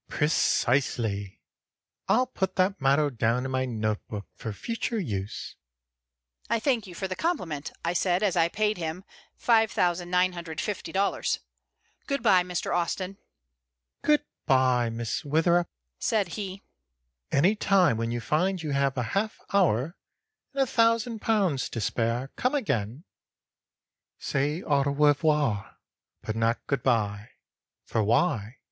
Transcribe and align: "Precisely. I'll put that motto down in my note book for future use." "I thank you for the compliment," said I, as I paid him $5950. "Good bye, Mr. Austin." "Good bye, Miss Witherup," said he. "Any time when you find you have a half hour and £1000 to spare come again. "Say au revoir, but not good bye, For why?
"Precisely. 0.09 1.41
I'll 2.07 2.25
put 2.25 2.55
that 2.55 2.81
motto 2.81 3.11
down 3.11 3.45
in 3.45 3.51
my 3.51 3.65
note 3.65 3.99
book 4.07 4.25
for 4.33 4.51
future 4.51 4.97
use." 4.97 5.55
"I 6.49 6.59
thank 6.59 6.87
you 6.87 6.95
for 6.95 7.07
the 7.07 7.15
compliment," 7.15 7.71
said 7.93 8.23
I, 8.23 8.25
as 8.25 8.35
I 8.35 8.47
paid 8.49 8.79
him 8.79 9.03
$5950. 9.39 11.37
"Good 12.07 12.23
bye, 12.23 12.41
Mr. 12.41 12.75
Austin." 12.75 13.17
"Good 14.01 14.23
bye, 14.47 14.89
Miss 14.89 15.21
Witherup," 15.23 15.67
said 15.99 16.29
he. 16.29 16.63
"Any 17.31 17.55
time 17.55 17.95
when 17.97 18.09
you 18.09 18.19
find 18.21 18.63
you 18.63 18.71
have 18.71 18.97
a 18.97 19.03
half 19.13 19.39
hour 19.53 19.95
and 20.55 20.67
£1000 20.67 21.69
to 21.69 21.79
spare 21.79 22.31
come 22.35 22.55
again. 22.55 23.03
"Say 24.17 24.63
au 24.63 24.81
revoir, 24.81 25.77
but 26.23 26.35
not 26.35 26.65
good 26.65 26.81
bye, 26.81 27.29
For 27.85 28.01
why? 28.01 28.57